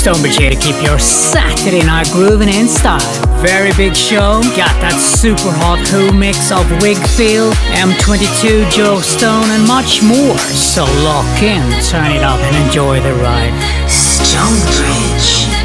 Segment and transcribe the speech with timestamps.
[0.00, 3.04] Stonebridge here to keep your Saturday night grooving in style.
[3.42, 4.40] Very big show.
[4.56, 10.38] Got that super hot Who mix of Wigfield, M22, Joe Stone, and much more.
[10.56, 13.52] So lock in, turn it up, and enjoy the ride.
[13.90, 15.59] Stonebridge.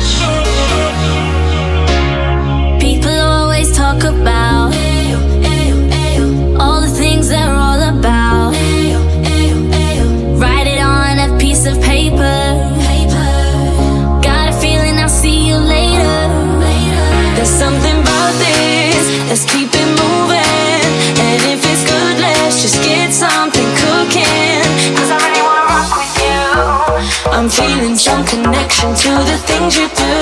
[19.35, 20.87] Let's keep it moving.
[21.19, 24.63] And if it's good, let's just get something cooking.
[24.95, 27.35] Cause I really wanna rock with you.
[27.35, 30.15] I'm feeling some connection to the things you do.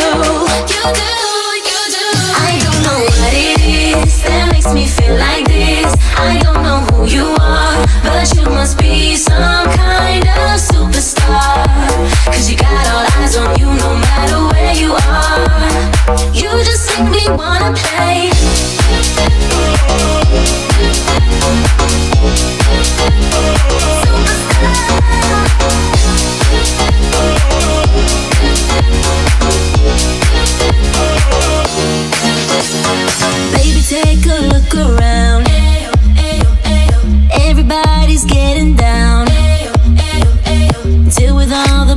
[0.65, 1.13] You do,
[1.61, 2.07] you do.
[2.41, 5.93] I don't know what it is that makes me feel like this.
[6.17, 11.61] I don't know who you are, but you must be some kind of superstar.
[12.33, 16.33] Cause you got all eyes on you no matter where you are.
[16.33, 18.32] You just make me wanna play.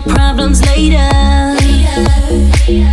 [0.08, 1.08] Problems later.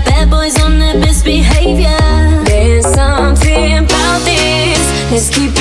[0.05, 1.97] Bad boys on their best behavior.
[2.45, 5.11] There's something about this.
[5.11, 5.53] Let's keep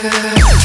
[0.00, 0.57] car.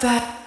[0.00, 0.37] That.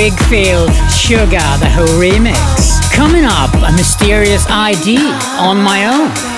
[0.00, 2.90] Wigfield, Sugar, the whole remix.
[2.90, 4.96] Coming up, a mysterious ID
[5.38, 6.29] on my own.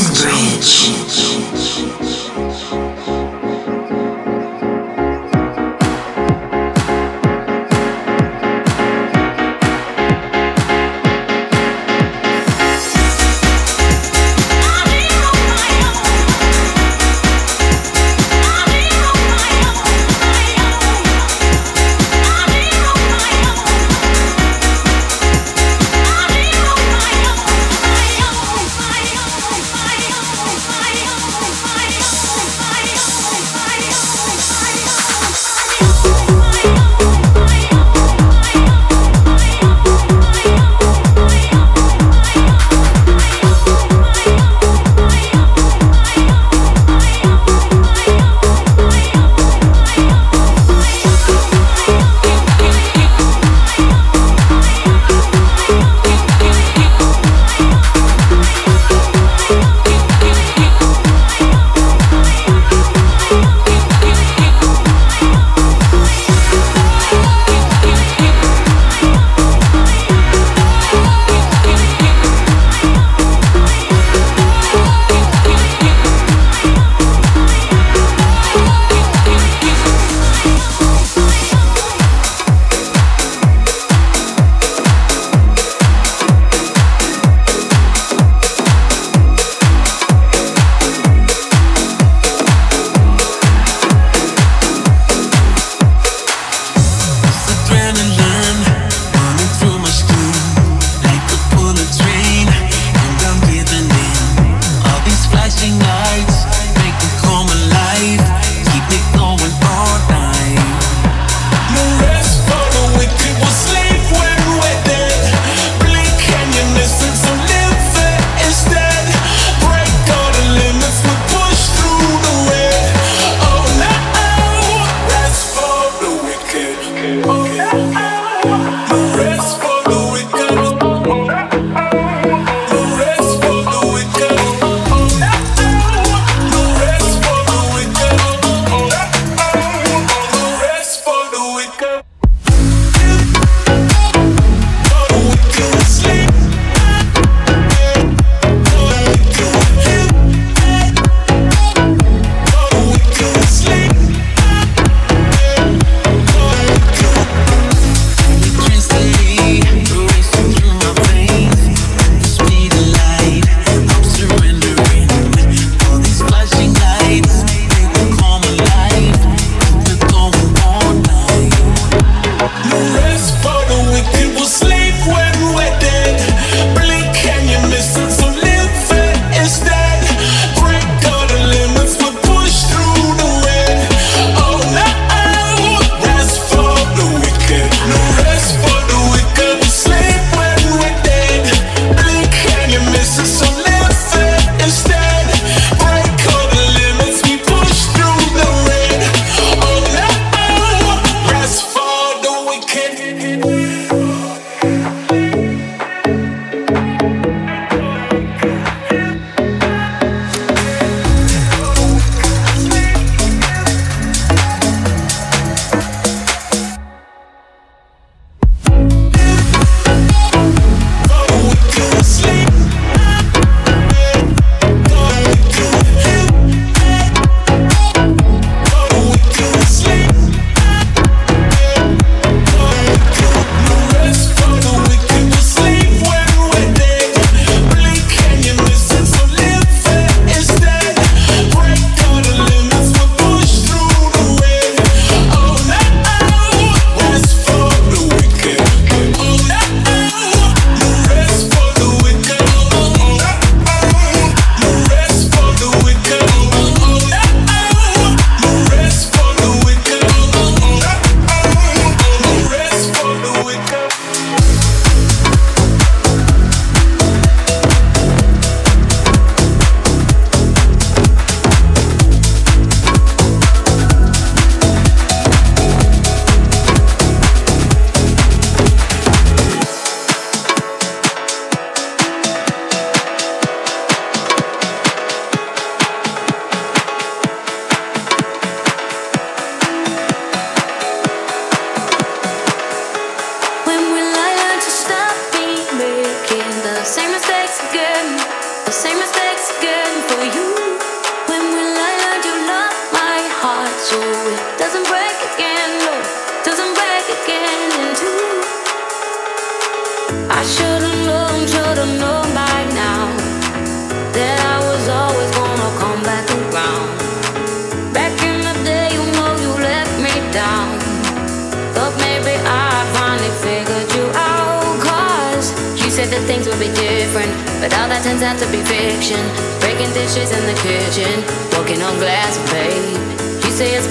[0.00, 1.87] Strange.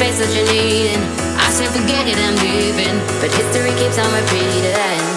[0.07, 1.03] That you're needing.
[1.37, 2.97] I say forget it, I'm leaving.
[3.19, 5.16] But history keeps on repeating.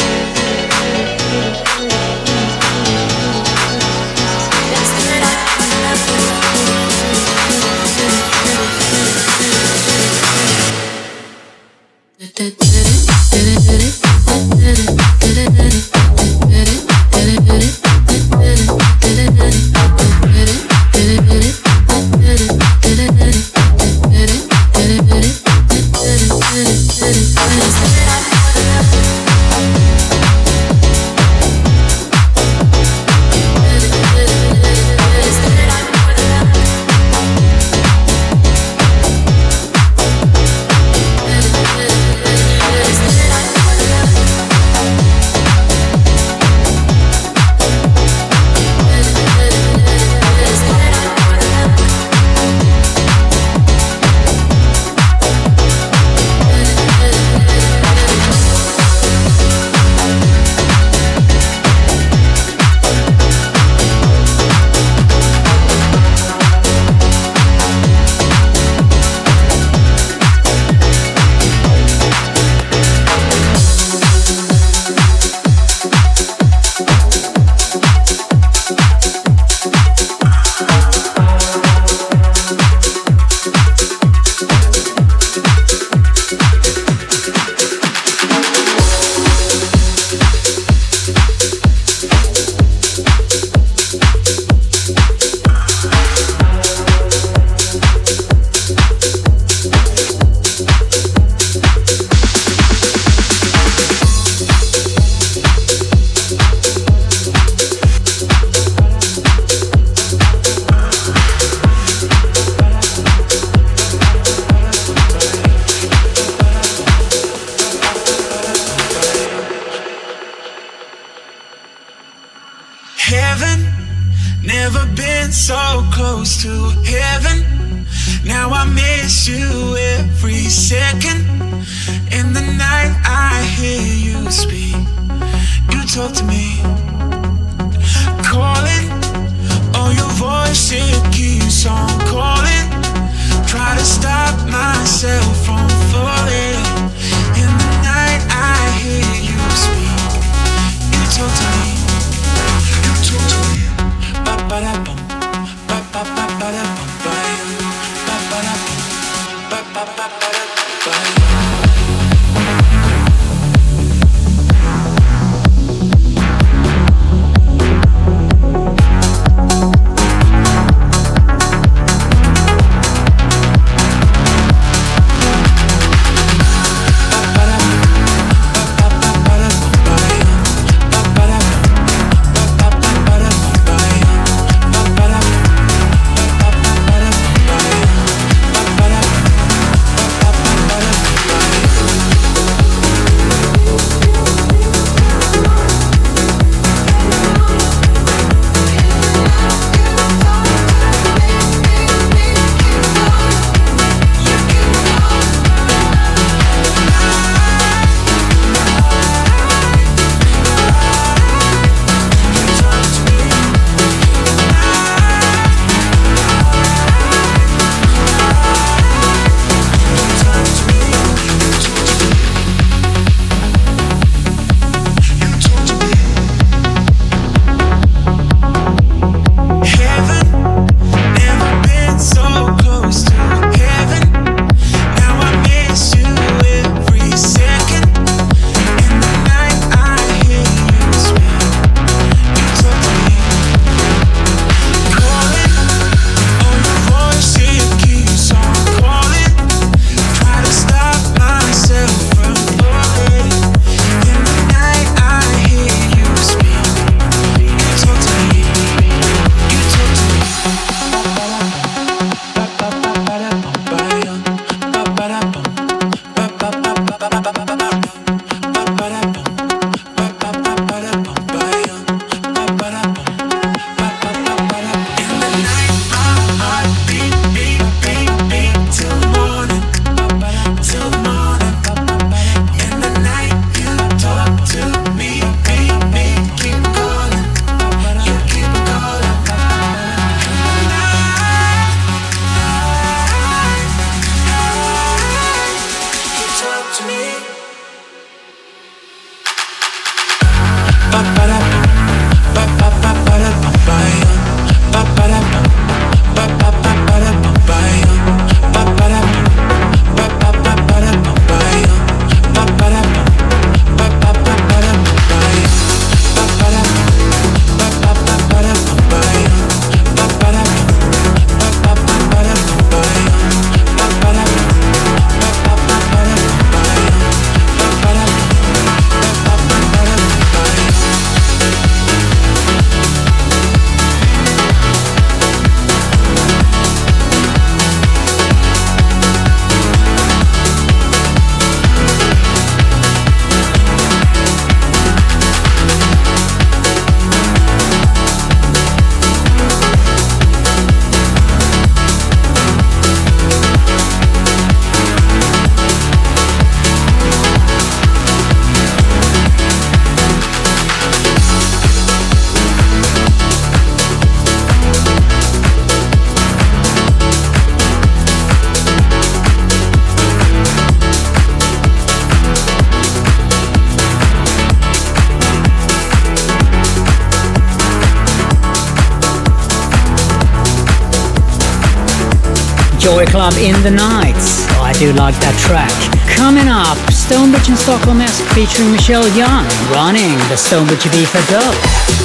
[383.05, 384.45] Club in the Nights.
[384.51, 385.71] Oh, I do like that track.
[386.11, 392.00] Coming up, Stonebridge and Stockholm Esque featuring Michelle Young, running the Stonebridge Ibiza Dub.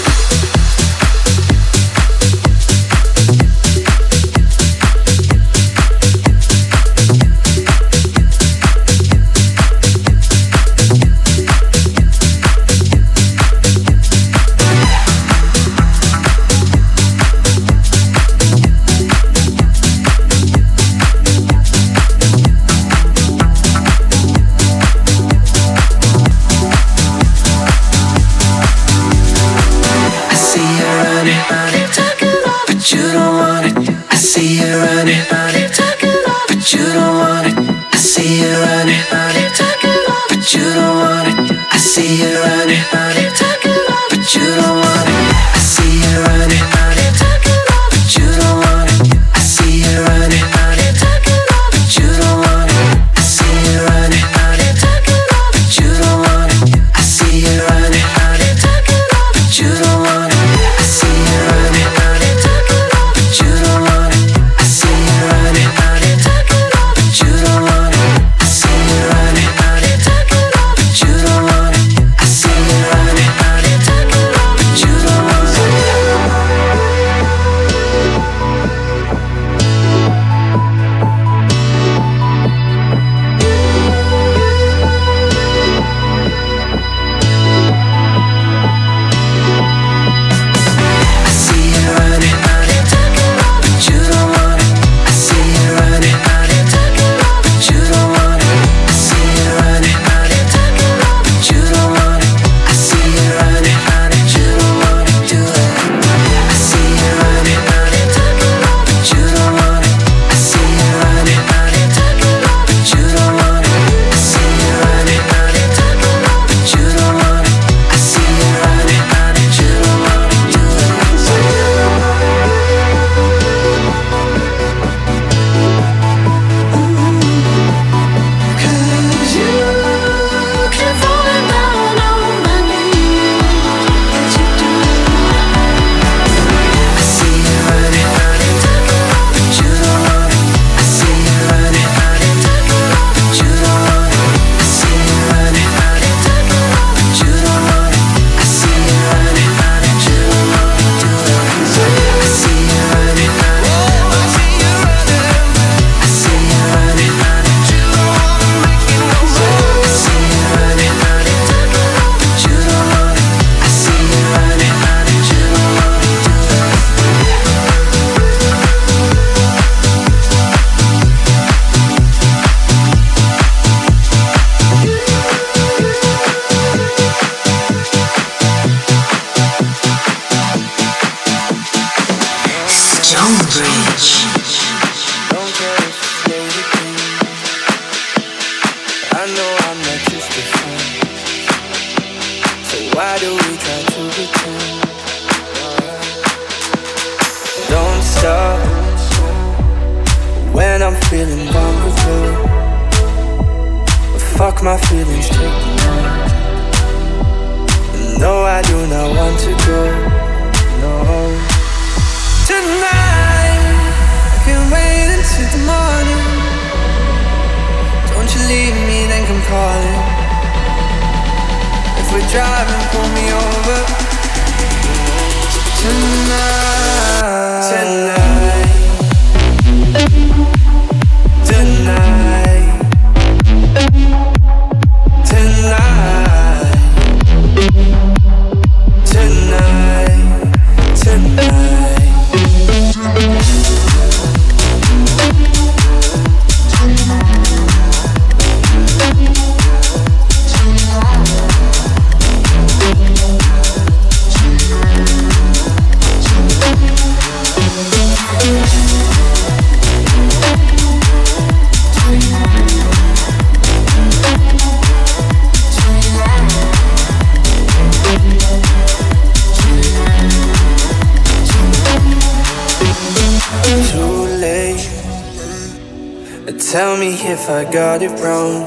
[277.14, 278.62] If I got it wrong?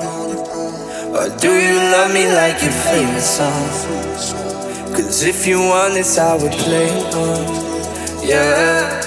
[1.15, 3.69] Or do you love me like your favorite song?
[4.95, 7.43] Cause if you want this, I would play on.
[8.23, 9.01] Yeah.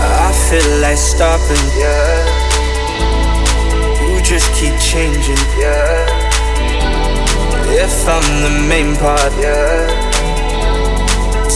[0.00, 1.66] I feel like stopping.
[1.76, 2.24] Yeah.
[4.08, 5.42] You just keep changing.
[5.58, 6.06] Yeah.
[7.84, 9.32] If I'm the main part.
[9.38, 9.86] Yeah.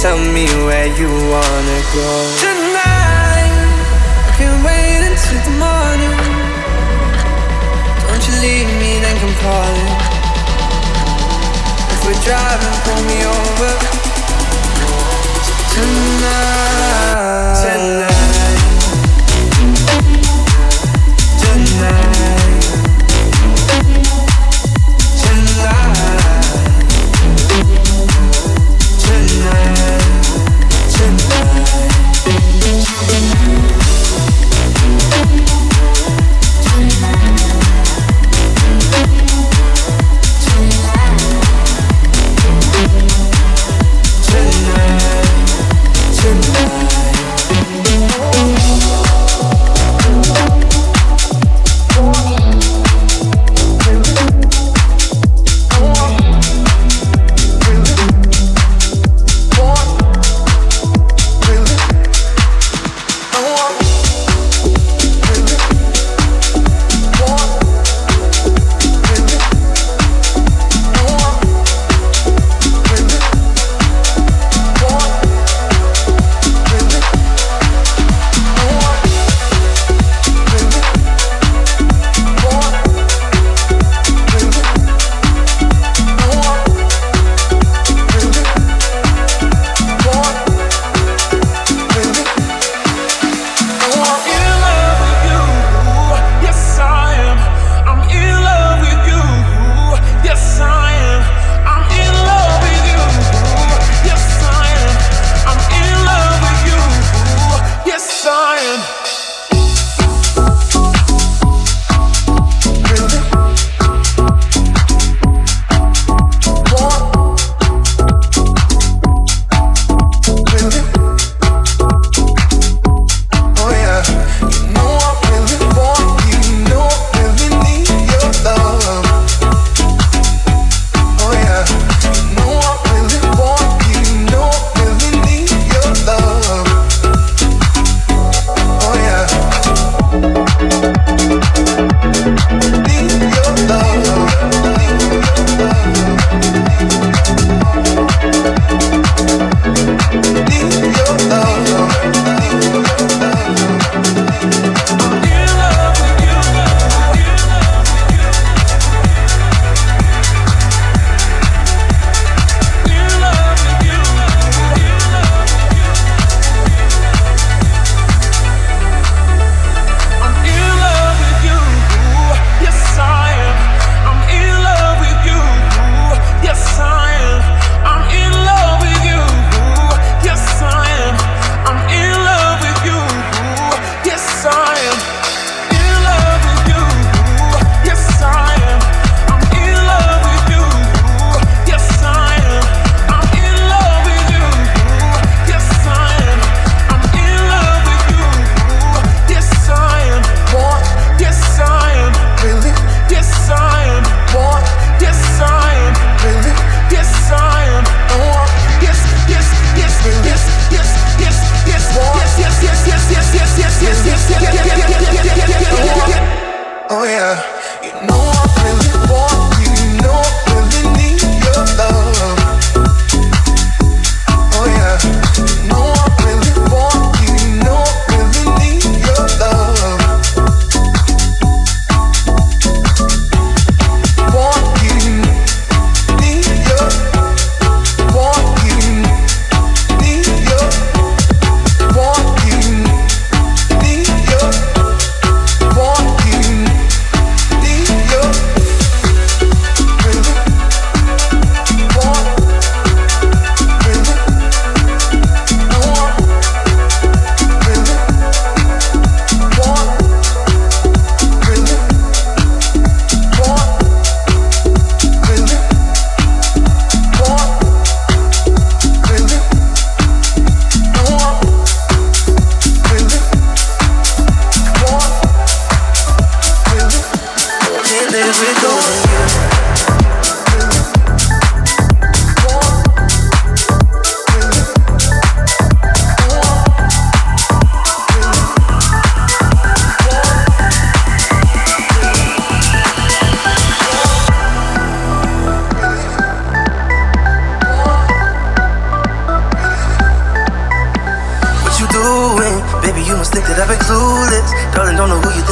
[0.03, 2.56] Tell me where you wanna go.
[5.29, 6.15] Until the morning.
[8.07, 9.91] Don't you leave me, then come calling.
[11.91, 13.73] If we're driving, pull me over.
[15.75, 18.55] Tonight, tonight,
[21.43, 22.07] tonight,
[25.23, 25.87] tonight,
[29.03, 29.75] tonight,
[30.95, 31.47] tonight.
[35.07, 35.56] Tonight, tonight.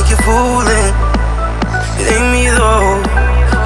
[0.04, 0.92] Think you're fooling.
[2.00, 3.00] It ain't me though.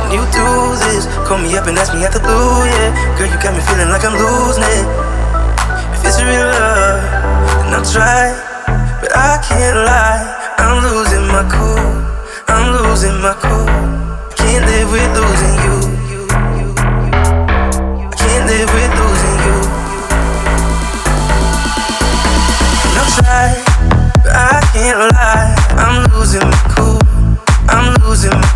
[0.07, 0.47] When you do
[0.86, 2.95] this, call me up and ask me at the blue, yeah.
[3.18, 4.86] Girl, you got me feeling like I'm losing it.
[5.95, 7.03] If it's real love,
[7.64, 8.34] then I'll try.
[9.01, 10.22] But I can't lie,
[10.59, 12.07] I'm losing my cool.
[12.47, 13.66] I'm losing my cool.
[14.39, 15.76] Can't live with losing you.
[17.99, 19.59] I can't live with losing you.
[22.99, 23.49] I'll try,
[24.22, 25.57] but I can't lie.
[25.81, 26.99] I'm losing my cool.
[27.68, 28.47] I'm losing my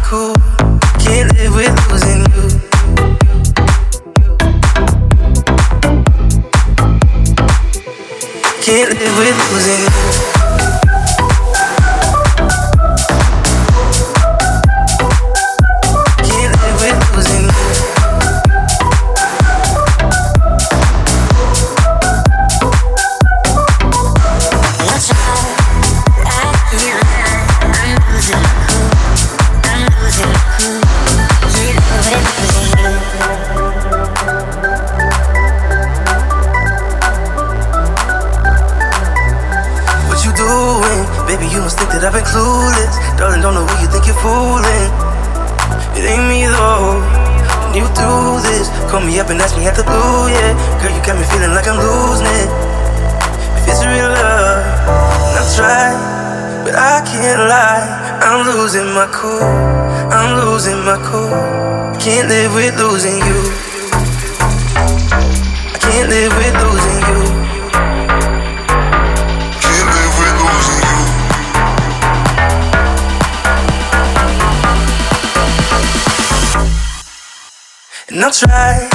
[78.22, 78.88] And I'll try,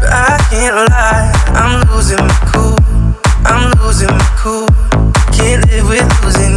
[0.00, 1.30] but I can't lie.
[1.54, 2.74] I'm losing my cool.
[3.46, 4.66] I'm losing my cool.
[5.30, 6.53] Can't live with losing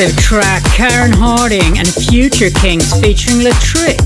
[0.00, 4.00] massive track Karen Harding and Future Kings featuring Trick.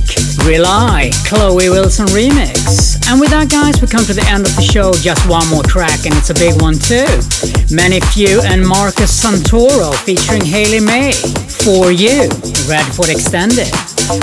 [0.45, 2.99] Rely, Chloe Wilson remix.
[3.07, 4.93] And with that, guys, we come to the end of the show.
[4.93, 7.07] Just one more track, and it's a big one too.
[7.71, 11.13] Many Few and Marcus Santoro featuring Haley May.
[11.47, 12.27] For you,
[12.67, 13.71] Redford Extended.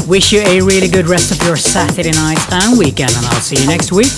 [0.07, 3.55] Wish you a really good rest of your Saturday night and weekend, and I'll see
[3.61, 4.11] you next week.